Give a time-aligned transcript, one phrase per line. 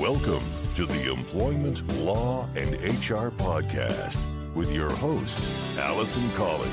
[0.00, 0.42] Welcome
[0.76, 4.16] to the Employment Law and HR Podcast
[4.54, 5.46] with your host,
[5.78, 6.70] Alison Colley.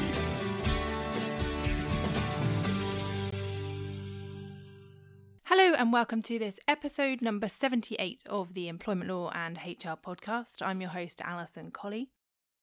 [5.43, 10.65] Hello, and welcome to this episode number 78 of the Employment Law and HR Podcast.
[10.65, 12.07] I'm your host, Alison Colley.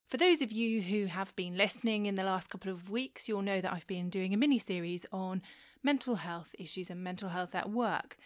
[0.07, 3.43] For those of you who have been listening in the last couple of weeks, you'll
[3.43, 5.43] know that I've been doing a mini series on
[5.83, 8.17] mental health issues and mental health at work.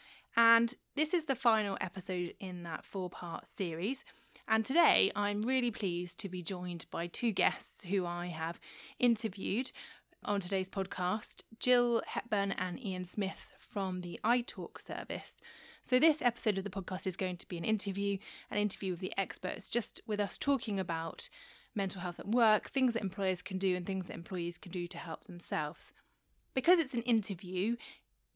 [0.42, 4.06] And this is the final episode in that four part series.
[4.48, 8.58] And today I'm really pleased to be joined by two guests who I have
[9.00, 9.74] interviewed
[10.24, 15.40] on today's podcast Gill Hepburn and Ian Smith from the iTalk service.
[15.84, 18.18] So, this episode of the podcast is going to be an interview,
[18.50, 21.30] an interview with the experts, just with us talking about
[21.76, 24.88] mental health at work, things that employers can do, and things that employees can do
[24.88, 25.92] to help themselves.
[26.54, 27.76] Because it's an interview,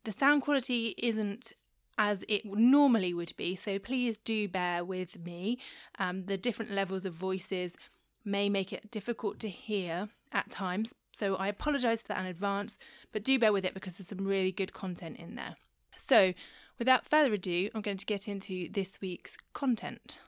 [0.03, 1.53] the sound quality isn't
[1.97, 5.59] as it normally would be, so please do bear with me.
[5.99, 7.77] Um, the different levels of voices
[8.25, 12.79] may make it difficult to hear at times, so I apologise for that in advance,
[13.11, 15.55] but do bear with it because there's some really good content in there.
[15.95, 16.33] So,
[16.79, 20.21] without further ado, I'm going to get into this week's content.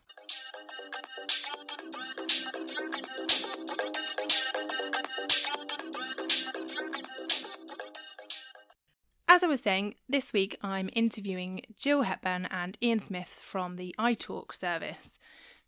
[9.28, 13.95] As I was saying, this week I'm interviewing Gill Hepburn and Ian Smith from the
[13.98, 15.20] iTalk service.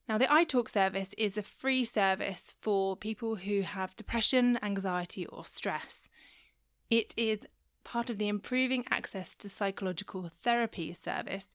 [0.08, 5.44] Now, the iTalk service is a free service for people who have depression, anxiety, or
[5.44, 6.08] stress.
[6.89, 7.47] It is
[7.83, 11.49] part of the Improving Access to Psychological Therapy service,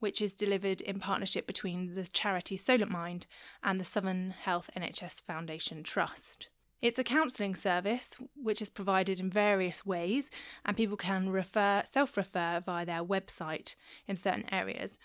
[0.00, 3.26] which is delivered in partnership between the charity Solent Mind
[3.62, 6.48] and the Southern Health NHS Foundation Trust.
[6.82, 10.30] It's a counselling service which is provided in various ways,
[10.64, 13.76] and people can refer, self refer via their website
[14.08, 14.98] in certain areas.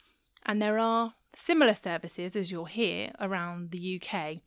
[0.43, 4.39] And there are similar services as you'll hear around the UK,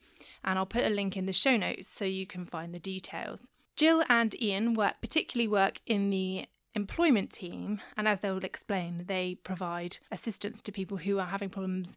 [0.42, 3.48] and I'll put a link in the show notes so you can find the details.
[3.76, 9.04] Gill and Ian work particularly work in the employment team, and as they will explain,
[9.06, 11.96] they provide assistance to people who are having problems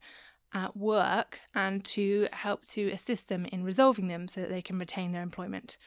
[0.54, 4.80] at work and to help to assist them in resolving them so that they can
[4.80, 5.78] retain their employment.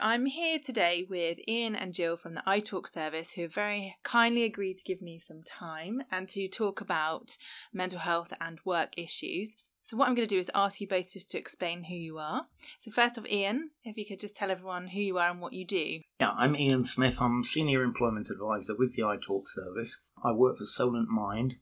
[0.00, 4.42] I'm here today with Ian and Gill from the iTalk service who have very kindly
[4.42, 7.36] agreed to give me some time and to talk about
[7.72, 9.56] mental health and work issues.
[9.84, 12.18] So, what I'm going to do is ask you both just to explain who you
[12.18, 12.46] are.
[12.80, 15.52] So, first off, Ian, if you could just tell everyone who you are and what
[15.52, 16.00] you do.
[16.20, 17.20] Yeah, I'm Ian Smith.
[17.20, 20.00] I'm Senior Employment Advisor with the iTalk service.
[20.24, 21.54] I work for Solent Mind,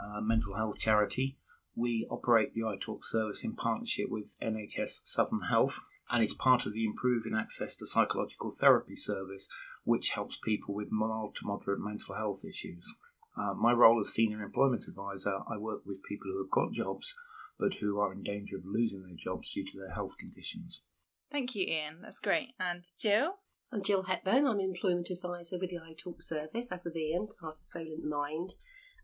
[0.00, 1.38] a mental health charity.
[1.76, 5.78] We operate the iTalk service in partnership with NHS Southern Health,
[6.10, 9.48] and it's part of the Improving Access to Psychological Therapy service,
[9.84, 12.94] which helps people with mild to moderate mental health issues.
[13.38, 17.14] Uh, my role as Senior Employment Advisor, I work with people who have got jobs
[17.58, 20.82] but who are in danger of losing their jobs due to their health conditions.
[21.30, 22.02] Thank you, Ian.
[22.02, 22.54] That's great.
[22.60, 23.34] And Gill?
[23.72, 24.46] I'm Gill Hepburn.
[24.46, 28.54] I'm Employment Advisor with the iTalk service, as of Ian, part of Solent Mind.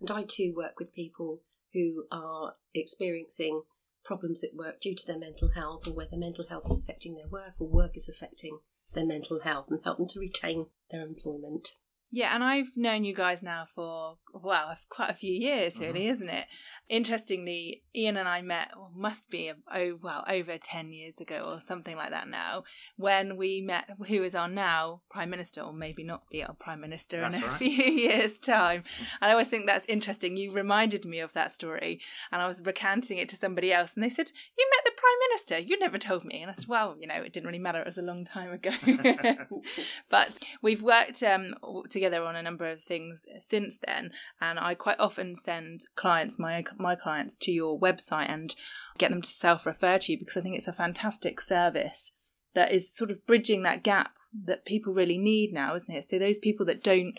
[0.00, 1.41] And I too work with people
[1.72, 3.62] who are experiencing
[4.05, 7.15] problems at work due to their mental health or where their mental health is affecting
[7.15, 8.59] their work or work is affecting
[8.94, 11.75] their mental health and help them to retain their employment.
[12.14, 16.10] Yeah, and I've known you guys now for, well, quite a few years, really, mm-hmm.
[16.10, 16.46] isn't it?
[16.90, 21.62] Interestingly, Ian and I met, well, must be, oh, well, over 10 years ago or
[21.62, 22.64] something like that now,
[22.96, 26.82] when we met who is our now Prime Minister, or maybe not be our Prime
[26.82, 27.56] Minister that's in a right.
[27.56, 28.84] few years' time.
[29.22, 30.36] And I always think that's interesting.
[30.36, 31.98] You reminded me of that story,
[32.30, 35.28] and I was recanting it to somebody else, and they said, You met the Prime
[35.28, 35.58] Minister?
[35.58, 36.40] You never told me.
[36.42, 37.80] And I said, Well, you know, it didn't really matter.
[37.80, 38.70] It was a long time ago.
[40.08, 41.54] but we've worked um,
[41.90, 46.64] together on a number of things since then, and I quite often send clients my
[46.78, 48.54] my clients to your website and
[48.98, 52.12] get them to self refer to you because I think it's a fantastic service
[52.54, 54.12] that is sort of bridging that gap
[54.44, 56.08] that people really need now, isn't it?
[56.08, 57.14] So those people that don't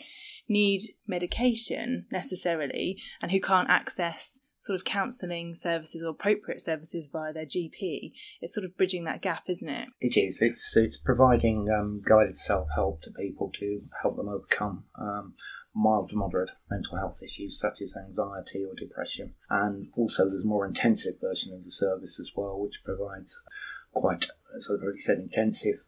[0.48, 7.32] need medication necessarily and who can't access sort of counselling services or appropriate services via
[7.32, 8.12] their GP.
[8.40, 9.88] It's sort of bridging that gap, isn't it?
[10.00, 10.40] It is.
[10.40, 15.34] It's it's providing um, guided self help to people to help them overcome um,
[15.74, 19.34] mild to moderate mental health issues such as anxiety or depression.
[19.50, 23.42] And also, there's a more intensive version of the service as well, which provides
[23.92, 25.80] quite, as I've already said, intensive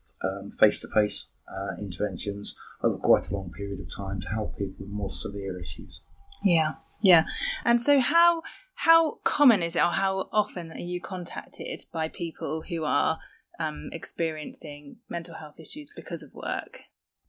[0.58, 1.30] face to face
[1.78, 6.00] interventions over quite a long period of time to help people with more severe issues.
[6.44, 6.74] Yeah.
[7.00, 7.24] Yeah.
[7.64, 8.42] And so how
[8.74, 13.18] how common is it or how often are you contacted by people who are
[13.58, 16.80] um, experiencing mental health issues because of work?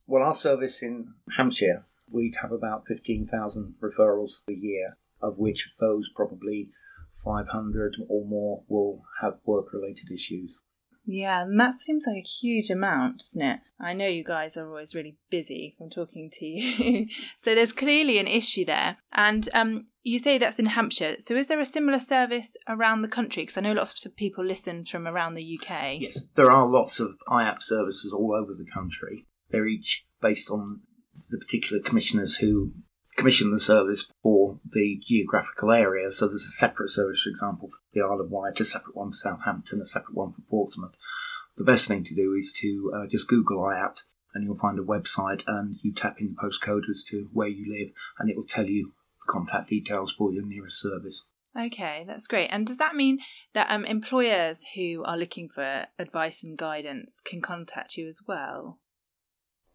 [0.08, 4.98] Well, our service in Hampshire we'd have about 15,000 referrals a year.
[5.22, 6.69] of which those probably
[7.25, 10.60] 500 or more will have work related issues.
[11.07, 13.59] Yeah, and that seems like a huge amount, doesn't it?
[13.80, 17.07] I know you guys are always really busy from talking to you.
[17.38, 18.98] so there's clearly an issue there.
[19.13, 21.15] And um, you say that's in Hampshire.
[21.19, 23.44] So is there a similar service around the country?
[23.44, 26.01] Because I know lots of people listen from around the UK.
[26.01, 29.25] Yes, there are lots of IAP services all over the country.
[29.50, 30.81] They're each based on
[31.30, 32.74] the particular commissioners who
[33.18, 36.12] commission the service for the geographical area.
[36.12, 39.10] So there's a separate service, for example, for the Isle of Wight, a separate one
[39.10, 40.96] for Southampton, a separate one for Portsmouth.
[41.58, 44.04] The best thing to do is to uh, just Google IAPT
[44.34, 47.66] and you'll find a website and you tap in the postcode as to where you
[47.68, 51.25] live and it will tell you the contact details for your nearest service.
[51.60, 52.50] Okay, that's great.
[52.50, 53.18] And does that mean
[53.56, 58.78] that um, employers who are looking for advice and guidance can contact you as well?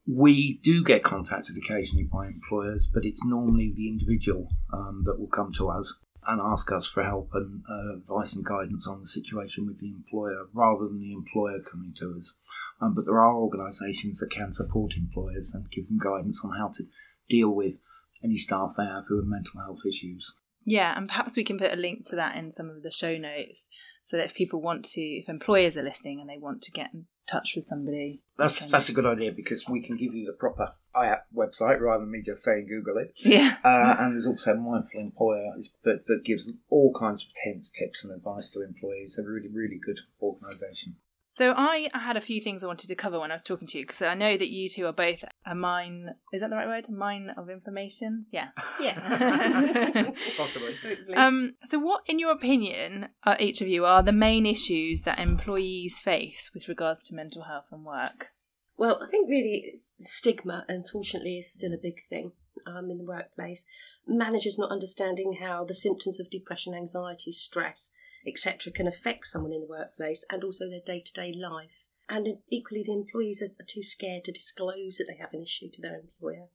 [0.06, 5.28] We do get contacted occasionally by employers, but it's normally the individual um, that will
[5.28, 9.06] come to us and ask us for help and uh, advice and guidance on the
[9.06, 12.34] situation with the employer rather than the employer coming to us.
[12.80, 16.68] Um, but there are organisations that can support employers and give them guidance on how
[16.76, 16.84] to
[17.28, 17.74] deal with
[18.22, 20.34] any staff they have who have mental health issues.
[20.64, 23.16] Yeah, and perhaps we can put a link to that in some of the show
[23.18, 23.68] notes
[24.04, 26.90] so that if people want to, if employers are listening and they want to get
[27.30, 28.22] touch with somebody.
[28.36, 32.04] That's that's a good idea because we can give you the proper IAP website rather
[32.04, 33.12] than me just saying Google it.
[33.24, 33.56] Yeah.
[33.64, 35.52] Uh, and there's also Mindful Employer
[35.84, 39.18] that, that gives all kinds of hints, tips, and advice to employees.
[39.18, 40.96] A really, really good organisation.
[41.34, 43.78] So I had a few things I wanted to cover when I was talking to
[43.78, 46.10] you because I know that you two are both a mine.
[46.30, 46.90] Is that the right word?
[46.90, 48.26] Mine of information.
[48.30, 48.48] Yeah.
[48.78, 50.10] Yeah.
[50.36, 50.74] Possibly.
[51.14, 51.54] Um.
[51.64, 56.00] So, what, in your opinion, are each of you are the main issues that employees
[56.00, 58.28] face with regards to mental health and work?
[58.76, 62.32] Well, I think really stigma, unfortunately, is still a big thing
[62.66, 63.64] um, in the workplace.
[64.06, 67.92] Managers not understanding how the symptoms of depression, anxiety, stress,
[68.26, 71.88] etc., can affect someone in the workplace and also their day to day life.
[72.08, 75.80] And equally, the employees are, too scared to disclose that they have an issue to
[75.80, 76.48] their employer.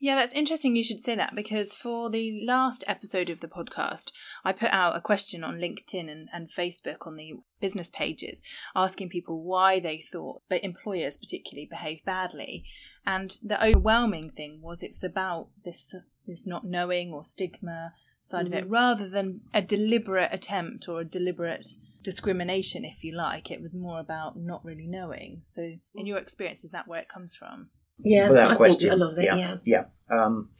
[0.00, 4.12] Yeah, that's interesting you should say that because for the last episode of the podcast,
[4.44, 8.40] I put out a question on LinkedIn and, and Facebook on the business pages
[8.76, 12.64] asking people why they thought that employers particularly behave badly.
[13.04, 15.92] And the overwhelming thing was it was about this
[16.28, 17.94] this not knowing or stigma
[18.28, 18.54] side mm-hmm.
[18.54, 21.66] of it rather than a deliberate attempt or a deliberate
[22.02, 23.50] discrimination if you like.
[23.50, 25.40] It was more about not really knowing.
[25.44, 27.70] So in your experience is that where it comes from?
[27.98, 28.90] Yeah without I question.
[28.90, 29.84] think a lot of it yeah yeah, yeah.
[30.10, 30.50] Um,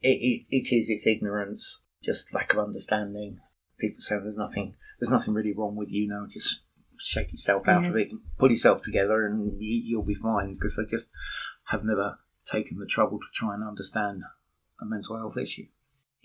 [0.00, 3.38] it, it, it is it's ignorance just lack of understanding.
[3.80, 6.26] People say there's nothing there's nothing really wrong with you now.
[6.30, 6.60] Just
[6.98, 7.90] shake yourself out Yeah.
[7.90, 8.08] of it
[8.38, 11.10] pull yourself together and you, you'll be fine because they just
[11.66, 14.22] have never taken the trouble to try and understand
[14.80, 15.66] a mental health issue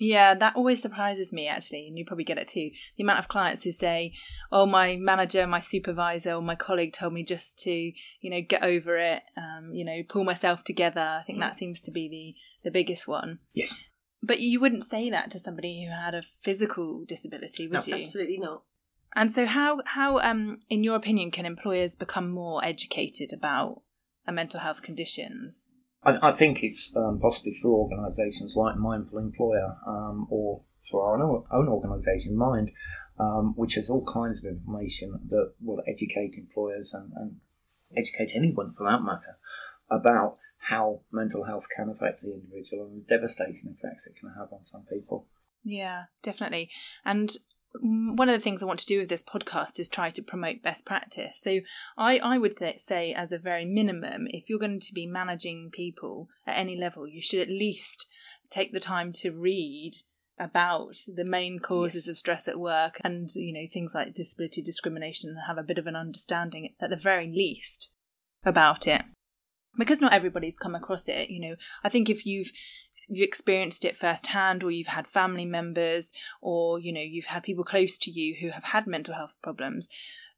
[0.03, 2.71] Yeah, that always surprises me actually, and you probably get it too.
[2.97, 4.13] The amount of clients who say,
[4.51, 8.63] "Oh, my manager, my supervisor, or my colleague told me just to, you know, get
[8.63, 12.69] over it, um, you know, pull myself together." I think that seems to be the
[12.69, 13.39] the biggest one.
[13.53, 13.79] yes
[14.21, 18.01] But you wouldn't say that to somebody who had a physical disability, would No, you?
[18.03, 18.63] Absolutely not.
[19.15, 23.83] And so, how how um, in your opinion, can employers become more educated about
[24.27, 25.67] uh, mental health conditions?
[26.05, 31.21] I, I think it's um, possibly through organisations like Mindful Employer um, or through our
[31.21, 32.71] own, own organisation, Mind,
[33.19, 37.37] um, which has all kinds of information that will educate employers and, and
[37.95, 39.37] educate anyone for that matter
[39.89, 44.51] about how mental health can affect the individual and the devastating effects it can have
[44.51, 45.27] on some people.
[45.63, 46.69] Yeah, definitely.
[47.05, 47.31] And
[47.81, 50.61] one of the things I want to do with this podcast is try to promote
[50.61, 51.39] best practice.
[51.41, 51.59] So
[51.97, 55.69] I, I would th- say, as a very minimum, if you're going to be managing
[55.71, 58.07] people at any level, you should at least
[58.49, 59.93] take the time to read
[60.39, 65.29] about the main causes of stress at work and you know things like disability discrimination
[65.29, 67.91] and have a bit of an understanding at the very least
[68.43, 69.03] about it
[69.77, 72.51] because not everybody's come across it you know i think if you've
[73.09, 77.63] you've experienced it firsthand or you've had family members or you know you've had people
[77.63, 79.89] close to you who have had mental health problems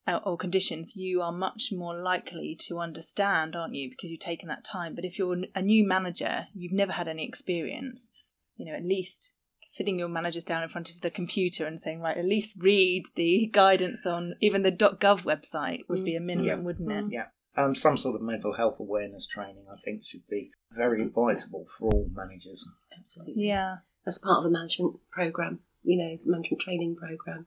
[0.08, 4.48] uh, or conditions you are much more likely to understand aren't you because you've taken
[4.48, 8.12] that time but if you're a new manager you've never had any experience
[8.56, 9.34] you know at least
[9.68, 13.04] sitting your managers down in front of the computer and saying right at least read
[13.16, 16.64] the guidance on even the gov website would be a minimum Yeah.
[16.64, 17.26] wouldn't it Yeah.
[17.58, 21.90] Um, some sort of mental health awareness training, I think, should be very advisable for
[21.90, 22.68] all managers.
[22.98, 23.48] Absolutely.
[23.48, 27.46] yeah As part of a management program, you know, management training program,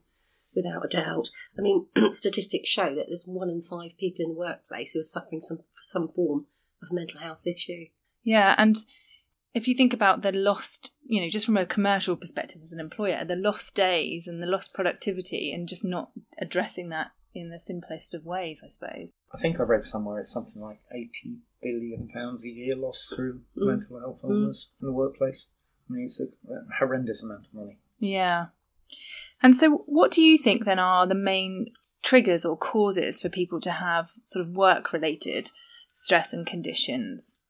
[0.55, 1.29] without a doubt.
[1.59, 5.05] I mean, statistics show that there's one in five people in the workplace who are
[5.05, 6.47] suffering some some form
[6.83, 7.87] of mental health issue.
[8.23, 8.77] Yeah, and
[9.55, 12.81] if you think about the lost, you know, just from a commercial perspective as an
[12.81, 16.11] employer, the lost days and the lost productivity, and just not
[16.41, 19.11] addressing that in the simplest of ways, I suppose.
[19.33, 23.41] I think I read somewhere it's something like eighty billion pounds a year lost through
[23.57, 23.67] Mm.
[23.67, 25.49] mental health illness in the workplace.
[25.89, 26.27] I mean, it's a
[26.79, 27.79] horrendous amount of money.
[27.99, 28.47] Yeah.
[29.43, 33.61] And so, what do you think then are the main triggers or causes for people
[33.61, 35.51] to have sort of work related
[35.93, 37.41] stress and conditions?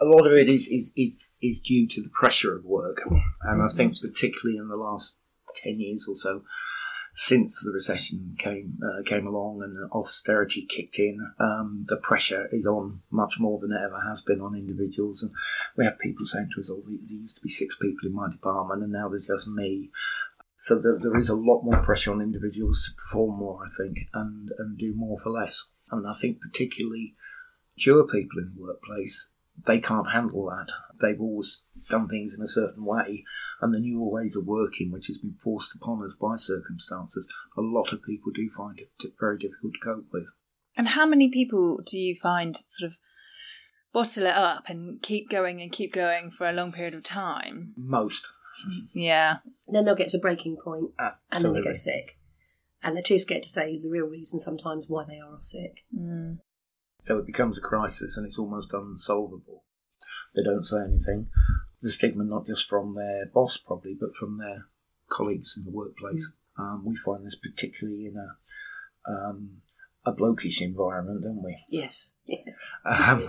[0.00, 2.98] A lot of it is, is, is, is due to the pressure of work,
[3.42, 5.18] and I think particularly in the last
[5.54, 6.42] ten years or so,
[7.14, 12.66] since the recession came uh, came along and austerity kicked in, um, the pressure is
[12.66, 15.22] on much more than it ever has been on individuals.
[15.22, 15.32] And
[15.76, 18.28] we have people saying to us, "Oh, there used to be six people in my
[18.30, 19.90] department, and now there's just me."
[20.58, 24.50] So there, is a lot more pressure on individuals to perform more, I think, and
[24.58, 25.70] and do more for less.
[25.92, 27.14] And I think particularly
[27.76, 29.30] mature people in the workplace,
[29.66, 30.72] they can't handle that.
[31.00, 33.24] They've always done things in a certain way,
[33.60, 37.60] and the newer ways of working, which has been forced upon us by circumstances, a
[37.60, 40.24] lot of people do find it very difficult to cope with.
[40.76, 42.96] And how many people do you find sort of
[43.92, 47.74] bottle it up and keep going and keep going for a long period of time?
[47.76, 48.26] Most,
[48.92, 49.36] Yeah.
[49.68, 51.60] Then they'll get to breaking point and then absolutely.
[51.62, 52.18] they go sick.
[52.82, 55.84] And they're too scared to say the real reason sometimes why they are sick.
[55.96, 56.38] Mm.
[57.04, 59.62] So it becomes a crisis, and it's almost unsolvable.
[60.34, 61.28] They don't say anything.
[61.82, 64.68] The stigma, not just from their boss, probably, but from their
[65.10, 66.32] colleagues in the workplace.
[66.58, 69.58] Um, we find this particularly in a um,
[70.06, 71.58] a blokish environment, don't we?
[71.68, 72.70] Yes, yes.
[72.86, 73.28] Um,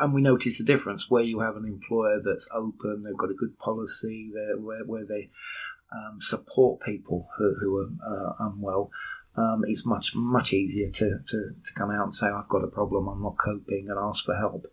[0.00, 3.34] and we notice the difference where you have an employer that's open, they've got a
[3.38, 5.30] good policy, where, where they
[5.92, 8.90] um, support people who, who are uh, unwell.
[9.36, 12.68] Um, it's much much easier to, to, to come out and say I've got a
[12.68, 14.66] problem, I'm not coping, and ask for help.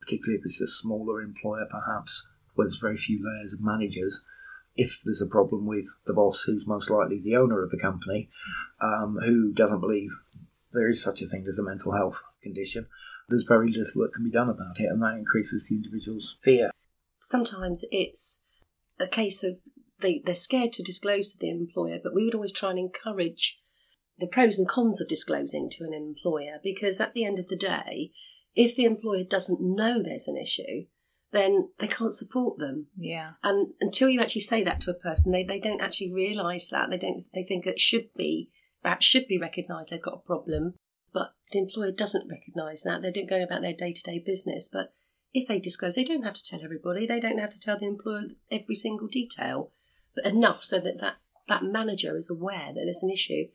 [0.00, 4.24] Particularly if it's a smaller employer, perhaps where there's very few layers of managers.
[4.76, 8.30] If there's a problem with the boss, who's most likely the owner of the company,
[8.80, 10.10] um, who doesn't believe
[10.72, 12.86] there is such a thing as a mental health condition,
[13.28, 16.70] there's very little that can be done about it, and that increases the individual's fear.
[17.18, 18.44] Sometimes it's
[19.00, 19.58] a case of
[20.00, 23.58] they, they're scared to disclose to the employer, but we would always try and encourage
[24.18, 27.56] the pros and cons of disclosing to an employer because at the end of the
[27.56, 28.12] day,
[28.54, 30.86] if the employer doesn't know there's an issue,
[31.32, 32.86] then they can't support them.
[32.96, 33.32] Yeah.
[33.42, 36.88] And until you actually say that to a person, they, they don't actually realise that.
[36.88, 38.50] They don't they think it should be
[38.82, 40.74] perhaps should be recognised they've got a problem,
[41.12, 43.02] but the employer doesn't recognise that.
[43.02, 44.68] They don't go about their day to day business.
[44.72, 44.92] But
[45.34, 47.06] if they disclose, they don't have to tell everybody.
[47.06, 49.72] They don't have to tell the employer every single detail,
[50.14, 51.16] but enough so that that,
[51.48, 53.46] that manager is aware that there's an issue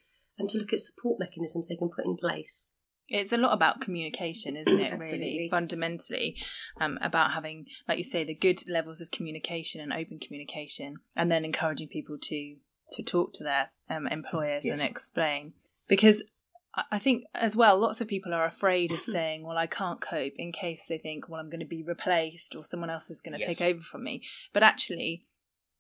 [0.42, 2.72] and to look at support mechanisms they can put in place.
[3.08, 4.92] It's a lot about communication, isn't it?
[4.92, 5.48] really, Absolutely.
[5.52, 6.38] fundamentally,
[6.80, 11.32] um, about having, like you say, the good levels of communication and open communication, and
[11.32, 12.56] then encouraging people to
[12.94, 15.54] to talk to their um, employers and explain.
[15.88, 16.24] Because
[16.76, 20.00] I- I think as well, lots of people are afraid of saying, "Well, I can't
[20.02, 23.22] cope," in case they think, "Well, I'm going to be replaced or someone else is
[23.22, 23.58] going to Yes.
[23.58, 25.26] take over from me." But actually,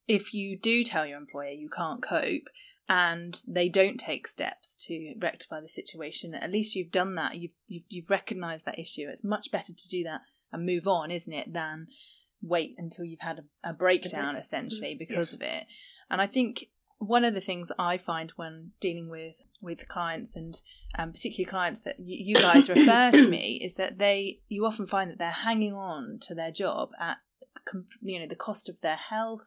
[0.07, 2.47] if you do tell your employer you can't cope
[2.89, 7.35] and they don't take steps to rectify the situation, at least you've done that.
[7.37, 9.07] You've you've, you've recognised that issue.
[9.09, 10.21] It's much better to do that
[10.51, 11.87] and move on, isn't it, than
[12.41, 14.35] wait until you've had a, a breakdown breakdown.
[14.35, 15.33] essentially because Yes.
[15.33, 15.63] of it.
[16.09, 16.65] And I think
[16.97, 20.53] one of the things I find when dealing with with clients and
[20.97, 24.85] um, particularly clients that you, you guys refer to me is that they you often
[24.87, 27.17] find that they're hanging on to their job at
[28.01, 29.41] you know the cost of their health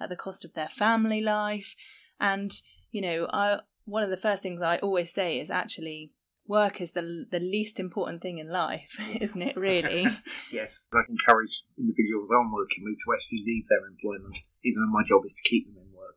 [0.00, 1.74] at the cost of their family life
[2.20, 2.52] and
[2.90, 6.12] you know I one of the first things I always say is actually
[6.46, 10.06] work is the the least important thing in life isn't it really
[10.52, 10.80] yes.
[10.94, 15.24] I encourage individuals I'm working with to actually leave their employment, even though my job
[15.24, 16.16] is to keep them in work.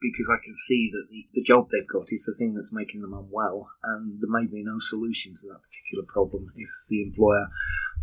[0.00, 3.02] Because I can see that the, the job they've got is the thing that's making
[3.02, 7.46] them unwell, and there may be no solution to that particular problem if the employer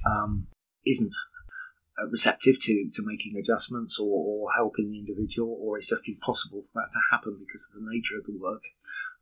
[0.07, 0.47] um,
[0.85, 1.11] isn't
[2.07, 6.81] receptive to, to making adjustments or, or helping the individual, or it's just impossible for
[6.81, 8.63] that to happen because of the nature of the work.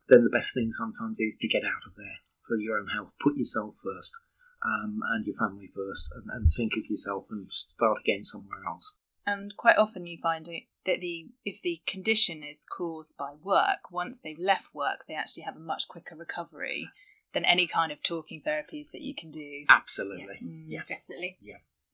[0.09, 3.13] Then the best thing sometimes is to get out of there for your own health.
[3.21, 4.15] Put yourself first
[4.63, 8.93] um, and your family first, and, and think of yourself and start again somewhere else.
[9.25, 13.91] and quite often you find it that the if the condition is caused by work
[13.91, 16.89] once they've left work they actually have a much quicker recovery
[17.33, 20.39] than any kind of talking therapies that you can do Absolutely.
[20.41, 20.63] Mm.
[20.67, 20.79] Yeah.
[20.87, 21.37] Definitely.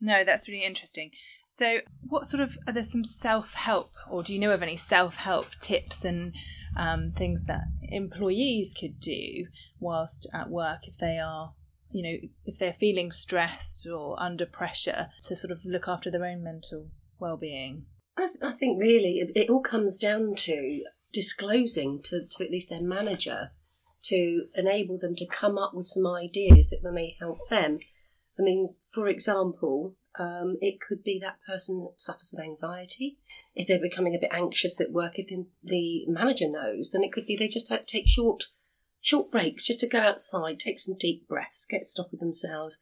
[0.02, 1.12] No, that's really interesting.
[1.48, 4.78] So, what sort of are there some self help, or do you know of any
[4.78, 6.34] self help tips and
[6.76, 9.48] um, things that employees could do
[9.80, 11.54] whilst at work if they are
[11.94, 16.26] you know, if they're feeling stressed or under pressure, to sort of look after their
[16.26, 17.86] own mental well-being?
[18.18, 20.84] I, th- I think really it, it all comes down to
[21.14, 23.52] disclosing to, to at least their manager
[24.06, 27.80] to enable them to come up with some ideas that may help them.
[28.40, 33.18] I mean, for example, um, it could be that person that suffers with anxiety.
[33.56, 37.12] If they're becoming a bit anxious at work, if the, the manager knows, then it
[37.12, 38.46] could be they just take short
[39.02, 42.82] short breaks just to go outside, take some deep breaths, get stock with themselves.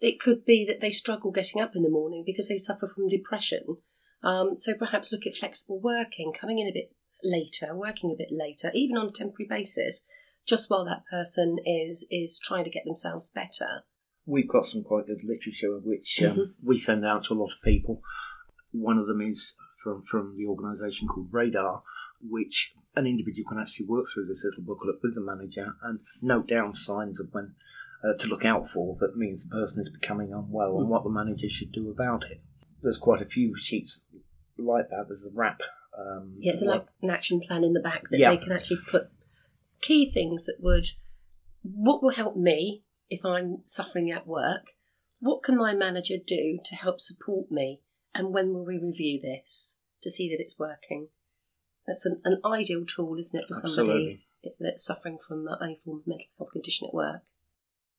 [0.00, 3.08] It could be that they struggle getting up in the morning because they suffer from
[3.08, 3.78] depression.
[4.22, 6.92] Um, so perhaps look at flexible working, coming in a bit
[7.24, 10.06] later, working a bit later, even on a temporary basis,
[10.46, 13.84] just while that person is is trying to get themselves better.
[14.26, 16.42] We've got some quite good literature which um, mm-hmm.
[16.62, 18.02] we send out to a lot of people.
[18.72, 21.82] One of them is from from the organisation called Radar,
[22.20, 26.48] which an individual can actually work through this little booklet with the manager and note
[26.48, 27.54] down signs of when
[28.02, 30.80] uh, to look out for that means the person is becoming unwell mm-hmm.
[30.80, 32.40] and what the manager should do about it.
[32.82, 34.02] There's quite a few sheets
[34.58, 35.06] like that.
[35.08, 35.62] There's the RAP.
[35.98, 38.30] Um, yeah, it's like an action plan in the back that yeah.
[38.30, 39.08] they can actually put
[39.80, 40.86] key things that would
[41.62, 44.72] what will help me if I'm suffering at work?
[45.20, 47.80] What can my manager do to help support me?
[48.14, 51.08] And when will we review this to see that it's working?
[51.86, 54.56] That's an, an ideal tool, isn't it, for somebody Absolutely.
[54.60, 57.22] that's suffering from any form of mental health condition at work?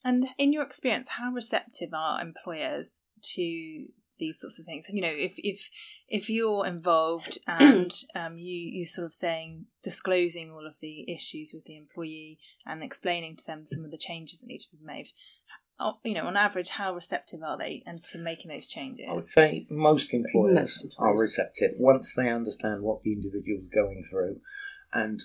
[0.04, 3.02] And in your experience, how receptive are employers
[3.36, 3.88] to
[4.20, 4.88] these sorts of things.
[4.88, 5.70] And you know, if if
[6.08, 11.52] if you're involved and um, you you sort of saying disclosing all of the issues
[11.54, 14.84] with the employee and explaining to them some of the changes that need to be
[14.84, 15.10] made.
[16.04, 19.06] You know, on average, how receptive are they and to making those changes?
[19.08, 21.20] I would say most employers, most employers.
[21.20, 24.40] are receptive once they understand what the individual is going through,
[24.92, 25.22] and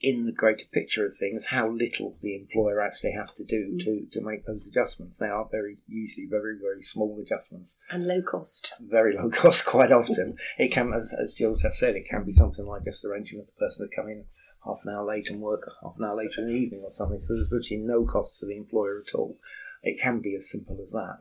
[0.00, 3.84] in the greater picture of things, how little the employer actually has to do mm.
[3.84, 5.18] to, to make those adjustments.
[5.18, 7.78] They are very, usually very, very small adjustments.
[7.90, 8.74] And low cost.
[8.80, 10.36] Very low cost, quite often.
[10.58, 13.46] it can, as, as Gill just said, it can be something like just arranging with
[13.46, 14.24] the person to come in
[14.66, 17.18] half an hour late and work half an hour later in the evening or something.
[17.18, 19.38] So there's virtually no cost to the employer at all.
[19.82, 21.16] It can be as simple as that.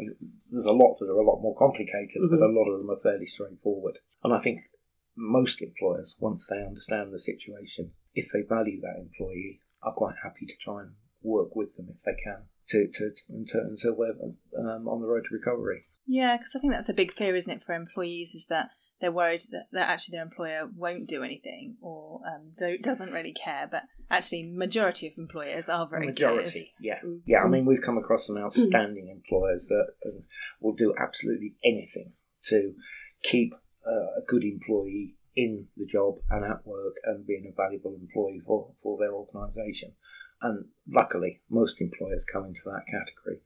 [0.50, 2.36] There's a lot that are a lot more complicated, mm-hmm.
[2.36, 4.00] but a lot of them are fairly straightforward.
[4.24, 4.62] And I think
[5.16, 10.45] most employers, once they understand the situation, if they value that employee, are quite happy
[10.47, 14.88] to try and work with them if they can to, to, to until, they're um,
[14.88, 15.86] on the road to recovery.
[16.08, 18.69] Yeah, because I think that's a big fear, isn't it, for employees, is that
[19.01, 22.51] they're worried that, that actually their employer won't do anything or um,
[22.82, 23.67] doesn't really care.
[23.69, 26.73] But actually, majority of employers are very majority.
[26.80, 27.21] Yeah, mm.
[27.25, 27.43] yeah.
[27.43, 30.21] I mean, we've come across some outstanding employers that uh,
[30.62, 32.13] will do absolutely anything
[32.45, 32.73] to
[33.23, 33.54] keep
[33.86, 38.41] uh, a good employee in the job and at work and being a valuable employee
[38.45, 39.91] for, for their organisation.
[40.41, 43.41] And luckily, most employers come into that category.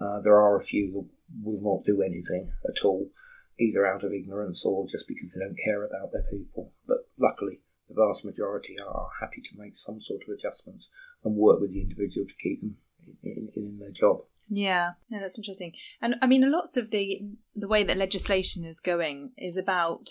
[0.00, 1.08] Uh, there are a few that
[1.44, 3.10] will not do anything at all,
[3.58, 6.72] either out of ignorance or just because they don't care about their people.
[6.86, 10.90] But luckily, the vast majority are happy to make some sort of adjustments
[11.24, 12.76] and work with the individual to keep them
[13.22, 14.22] in, in, in their job.
[14.48, 15.72] Yeah, yeah, that's interesting.
[16.02, 17.20] And I mean, lots of the
[17.54, 20.10] the way that legislation is going is about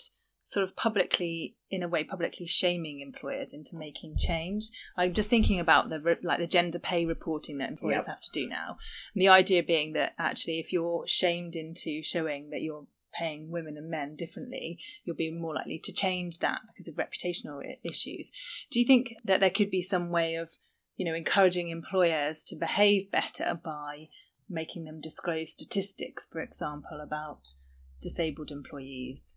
[0.50, 4.68] sort of publicly in a way publicly shaming employers into making change.
[4.96, 8.06] I'm just thinking about the like the gender pay reporting that employers yep.
[8.06, 8.76] have to do now.
[9.14, 13.76] And the idea being that actually if you're shamed into showing that you're paying women
[13.76, 18.32] and men differently you'll be more likely to change that because of reputational issues.
[18.72, 20.50] Do you think that there could be some way of
[20.96, 24.08] you know encouraging employers to behave better by
[24.48, 27.54] making them disclose statistics for example about
[28.02, 29.36] disabled employees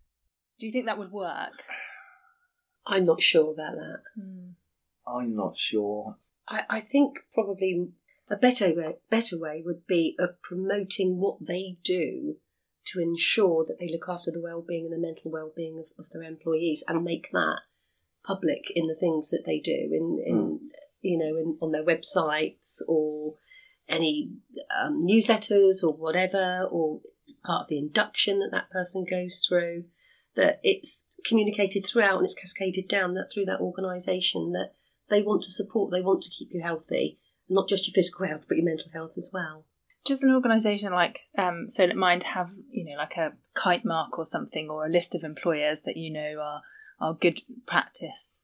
[0.60, 1.64] do you think that would work?
[2.86, 4.02] I'm not sure about that.
[4.16, 4.50] Hmm.
[5.08, 6.18] I'm not sure.
[6.48, 7.90] I, I think probably
[8.30, 12.38] a better way, better way would be of promoting what they do
[12.86, 16.24] to ensure that they look after the well-being and the mental well-being of, of their
[16.24, 17.60] employees and make that
[18.26, 20.60] public in the things that they do in, in mm.
[21.02, 23.36] you know in, on their websites or
[23.88, 24.32] any
[24.82, 27.02] um, newsletters or whatever or
[27.46, 29.84] part of the induction that that person goes through
[30.36, 34.74] that it's communicated throughout and it's cascaded down that through that organisation that
[35.10, 37.20] they want to support, they want to keep you healthy,
[37.50, 39.66] not just your physical health but your mental health as well.
[40.06, 44.26] Does an organisation like um, Solent Mind have, you know, like a kite mark or
[44.26, 46.62] something, or a list of employers that you know are
[47.00, 48.38] are good practice?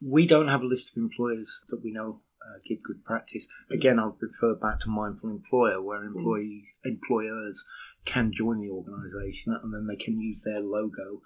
[0.00, 3.48] We don't have a list of employers that we know uh, give good practice.
[3.70, 7.64] Again, I'll refer back to Mindful Employer, where employees, employers
[8.04, 11.20] can join the organisation and then they can use their logo.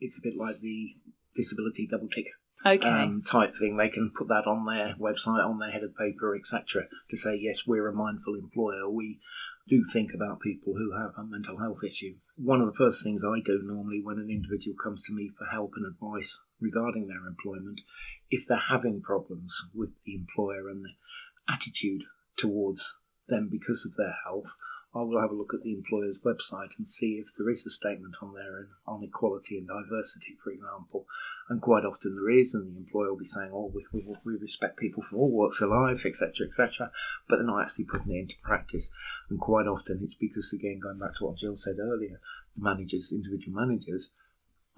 [0.00, 0.96] It's a bit like the
[1.34, 2.26] disability double tick
[2.66, 2.88] Okay.
[2.88, 3.76] um, type thing.
[3.76, 7.66] They can put that on their website, on their headed paper, etc., to say yes,
[7.66, 8.88] we're a mindful employer.
[8.90, 9.20] We
[9.68, 12.16] do think about people who have a mental health issue.
[12.36, 15.44] One of the first things I do normally when an individual comes to me for
[15.44, 17.80] help and advice regarding their employment,
[18.30, 22.02] if they're having problems with the employer and the attitude
[22.36, 24.50] towards them because of their health,
[24.94, 27.70] I will have a look at the employer's website and see if there is a
[27.70, 31.06] statement on there on equality and diversity, for example.
[31.50, 34.36] And quite often there is, and the employer will be saying, "Oh, we, we, we
[34.38, 36.90] respect people from all walks of life, etc., etc."
[37.28, 38.90] But they're not actually putting it into practice.
[39.28, 42.20] And quite often it's because, again, going back to what Gill said earlier,
[42.56, 44.12] the managers, individual managers,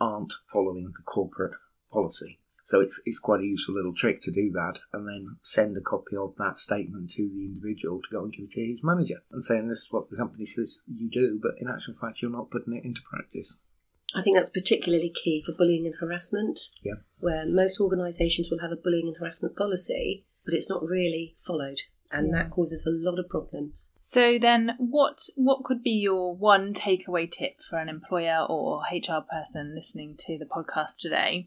[0.01, 1.55] aren't following the corporate
[1.93, 2.40] policy.
[2.65, 5.81] So it's, it's quite a useful little trick to do that and then send a
[5.81, 9.23] copy of that statement to the individual to go and give it to his manager
[9.33, 12.31] and saying this is what the company says you do, but in actual fact you're
[12.31, 13.59] not putting it into practice.
[14.15, 16.59] I think that's particularly key for bullying and harassment.
[16.83, 16.95] Yeah.
[17.19, 21.81] Where most organisations will have a bullying and harassment policy, but it's not really followed.
[22.13, 23.95] And that causes a lot of problems.
[24.01, 29.21] So then, what what could be your one takeaway tip for an employer or HR
[29.31, 31.47] person listening to the podcast today?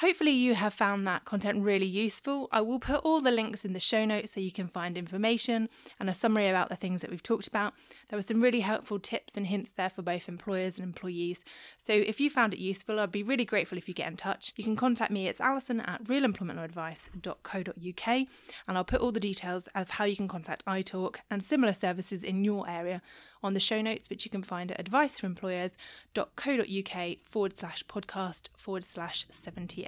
[0.00, 2.48] Hopefully, you have found that content really useful.
[2.52, 5.68] I will put all the links in the show notes so you can find information
[5.98, 7.74] and a summary about the things that we've talked about.
[8.08, 11.44] There were some really helpful tips and hints there for both employers and employees.
[11.78, 14.52] So, if you found it useful, I'd be really grateful if you get in touch.
[14.54, 18.26] You can contact me, it's alison at realemploymentadvice.co.uk,
[18.68, 22.22] and I'll put all the details of how you can contact iTalk and similar services
[22.22, 23.02] in your area
[23.42, 29.24] on the show notes, which you can find at adviceforemployers.co.uk forward slash podcast forward slash
[29.30, 29.87] 78.